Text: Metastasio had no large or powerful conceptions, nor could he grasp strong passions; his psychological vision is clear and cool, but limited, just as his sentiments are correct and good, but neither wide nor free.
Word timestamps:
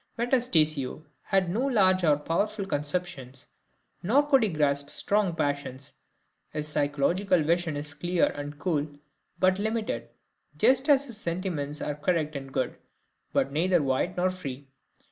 Metastasio 0.17 1.05
had 1.21 1.47
no 1.47 1.61
large 1.63 2.03
or 2.03 2.17
powerful 2.17 2.65
conceptions, 2.65 3.47
nor 4.01 4.27
could 4.27 4.41
he 4.41 4.49
grasp 4.49 4.89
strong 4.89 5.35
passions; 5.35 5.93
his 6.49 6.67
psychological 6.67 7.43
vision 7.43 7.77
is 7.77 7.93
clear 7.93 8.25
and 8.29 8.57
cool, 8.57 8.87
but 9.39 9.59
limited, 9.59 10.09
just 10.57 10.89
as 10.89 11.05
his 11.05 11.17
sentiments 11.17 11.81
are 11.83 11.93
correct 11.93 12.35
and 12.35 12.51
good, 12.51 12.77
but 13.31 13.51
neither 13.51 13.83
wide 13.83 14.17
nor 14.17 14.31
free. 14.31 14.67